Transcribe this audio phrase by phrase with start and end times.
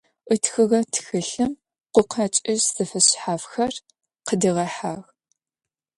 [0.33, 1.51] Ытхыгъэ тхылъым
[1.93, 3.73] гукъэкӏыжь зэфэшъхьафхэр
[4.25, 5.05] къыдигъэхьагъ.